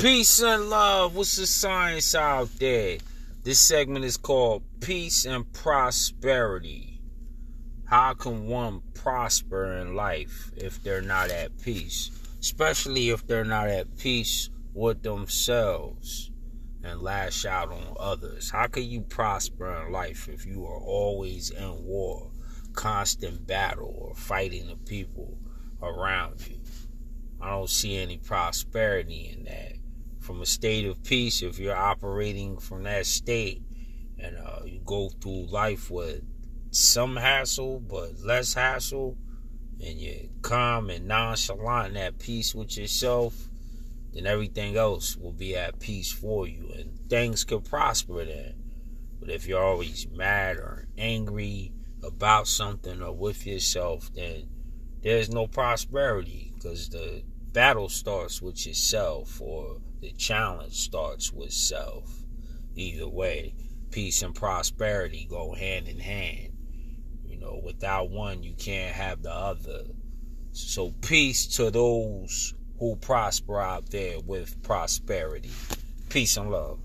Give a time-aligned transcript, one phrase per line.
[0.00, 1.14] Peace and love.
[1.14, 2.96] What's the science out there?
[3.42, 7.02] This segment is called Peace and Prosperity.
[7.84, 12.10] How can one prosper in life if they're not at peace?
[12.40, 16.30] Especially if they're not at peace with themselves
[16.82, 18.48] and lash out on others.
[18.48, 22.30] How can you prosper in life if you are always in war,
[22.72, 25.36] constant battle, or fighting the people
[25.82, 26.56] around you?
[27.38, 29.79] I don't see any prosperity in that
[30.20, 33.62] from a state of peace, if you're operating from that state
[34.18, 36.22] and uh, you go through life with
[36.70, 39.16] some hassle but less hassle,
[39.82, 43.48] and you're calm and nonchalant and at peace with yourself,
[44.12, 48.54] then everything else will be at peace for you and things could prosper then.
[49.18, 54.48] But if you're always mad or angry about something or with yourself, then
[55.02, 62.22] there's no prosperity because the battle starts with yourself or the challenge starts with self.
[62.74, 63.54] Either way,
[63.90, 66.52] peace and prosperity go hand in hand.
[67.24, 69.82] You know, without one, you can't have the other.
[70.52, 75.50] So, peace to those who prosper out there with prosperity.
[76.08, 76.80] Peace and love.